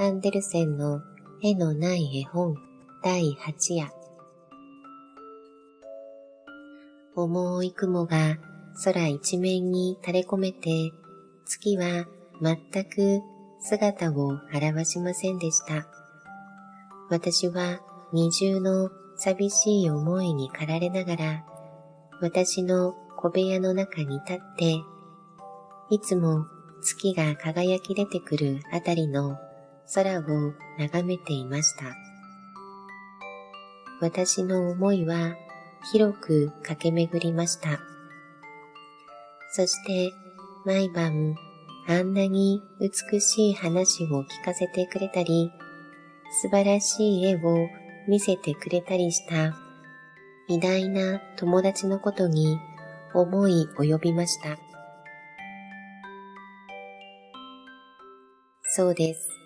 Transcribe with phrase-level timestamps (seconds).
[0.00, 1.02] アンデルセンの
[1.42, 2.54] 絵のない絵本
[3.02, 3.90] 第8夜。
[7.16, 8.36] 重い雲が
[8.84, 10.92] 空一面に垂れ込めて、
[11.46, 12.06] 月は
[12.40, 13.22] 全く
[13.60, 15.88] 姿を現しませんでした。
[17.10, 17.80] 私は
[18.12, 21.44] 二重の寂しい思いに駆られながら、
[22.20, 24.76] 私の小部屋の中に立って、
[25.90, 26.46] いつも
[26.82, 29.36] 月が輝き出てくるあたりの
[29.94, 30.22] 空を
[30.78, 31.96] 眺めていました。
[34.00, 35.34] 私の思いは
[35.92, 37.80] 広く駆け巡りました。
[39.50, 40.12] そして
[40.64, 41.34] 毎晩
[41.88, 45.50] あんなに美しい話を聞かせてくれたり、
[46.42, 47.68] 素晴らしい絵を
[48.06, 49.56] 見せてくれたりした
[50.48, 52.58] 偉大な友達のことに
[53.14, 54.58] 思い及びました。
[58.64, 59.37] そうです。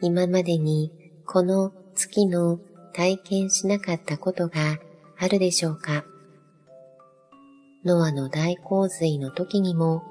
[0.00, 0.92] 今までに
[1.26, 2.60] この月の
[2.94, 4.78] 体験しなかったことが
[5.18, 6.04] あるでしょうか？
[7.84, 10.02] ノアの大洪水の時にも、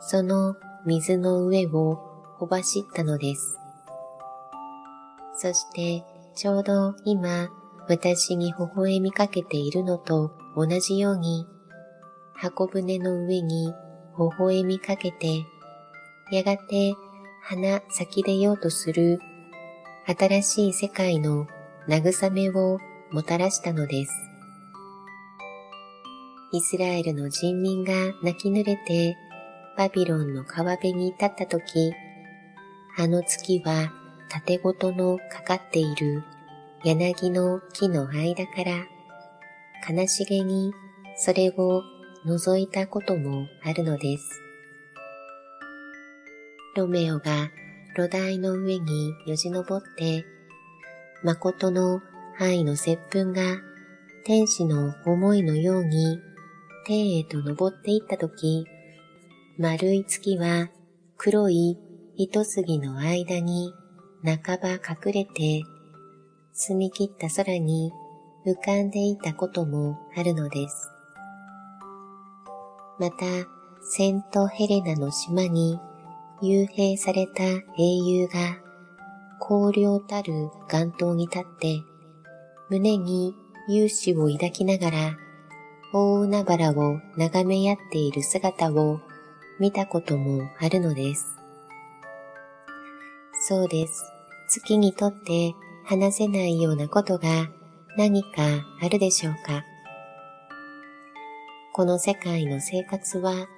[0.00, 1.98] その水の上を
[2.38, 3.58] ほばしったのです。
[5.34, 7.50] そしてちょうど今
[7.88, 11.46] 私に微笑みかけているのと同じように、
[12.34, 13.72] 箱舟の上に
[14.18, 15.44] 微笑みかけて、
[16.32, 16.94] やがて
[17.42, 19.20] 花咲き出ようとする
[20.08, 21.48] 新しい世界の
[21.88, 22.78] 慰めを
[23.10, 24.12] もたらしたのです。
[26.52, 29.16] イスラエルの人民が泣き濡れて
[29.76, 31.92] バビロンの川辺に立ったとき、
[32.96, 33.92] あの月は
[34.28, 36.22] 縦ごとのかかっている
[36.84, 38.86] 柳の木の間から
[39.92, 40.72] 悲しげに
[41.16, 41.82] それを
[42.24, 44.40] 覗いたこともあるのです。
[46.76, 47.50] ロメオが
[47.96, 50.26] 炉台の上によじ登って、
[51.22, 52.02] 誠の
[52.38, 53.40] 愛の接吻が
[54.22, 56.18] 天使の思いのように
[56.84, 58.66] 天へと登っていったとき、
[59.58, 60.68] 丸い月は
[61.16, 61.78] 黒い
[62.16, 63.72] 糸杉の間に
[64.22, 65.62] 半ば隠れて、
[66.52, 67.92] 澄み切った空に
[68.46, 70.90] 浮かんでいたこともあるのです。
[72.98, 73.24] また、
[73.88, 75.78] セントヘレナの島に
[76.42, 77.42] 幽閉された
[77.78, 78.58] 英雄が、
[79.40, 81.80] 荒涼たる岩頭に立って、
[82.68, 83.34] 胸に
[83.68, 85.16] 勇姿を抱きながら、
[85.92, 89.00] 大海原を眺め合っている姿を
[89.58, 91.24] 見たこともあるのです。
[93.48, 94.04] そうです。
[94.48, 95.54] 月にとって
[95.84, 97.48] 話せないようなことが
[97.96, 98.28] 何か
[98.82, 99.64] あるでしょうか？
[101.72, 103.48] この世界の生活は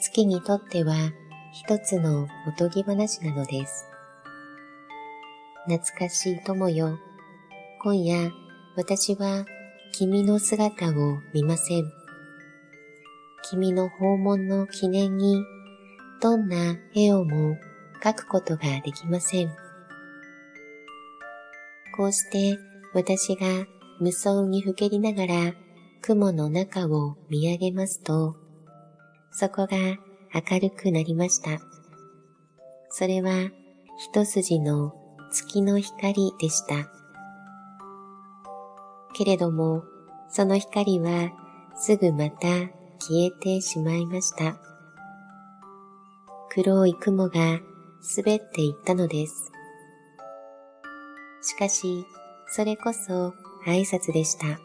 [0.00, 0.94] 月にとっては
[1.60, 3.84] 一つのおとぎ話なのです。
[5.66, 7.00] 懐かしい友よ。
[7.82, 8.30] 今夜
[8.76, 9.44] 私は
[9.92, 11.92] 君の姿を見ません。
[13.50, 15.42] 君の訪問の記念に
[16.22, 17.56] どんな絵をも
[18.04, 19.50] 描くことができません。
[21.96, 22.56] こうして
[22.94, 23.66] 私が
[23.98, 25.54] 無双にふけりながら
[26.02, 28.36] 雲の中を見上げますと、
[29.32, 29.98] そこが
[30.34, 31.60] 明るくなりました。
[32.90, 33.50] それは
[34.12, 34.94] 一筋の
[35.30, 36.90] 月の光でした。
[39.14, 39.84] けれども、
[40.30, 41.32] その光は
[41.76, 42.48] すぐまた
[43.00, 44.56] 消えてしまいました。
[46.50, 47.60] 黒い雲が
[48.16, 49.50] 滑っていったのです。
[51.42, 52.06] しかし、
[52.48, 53.34] それこそ
[53.66, 54.58] 挨拶でした。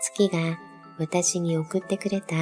[0.00, 0.58] 月が
[0.98, 2.34] 私に送ってくれた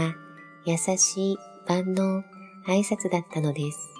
[0.65, 1.38] 優しい
[1.69, 2.22] 万能
[2.66, 3.96] 挨拶だったのです。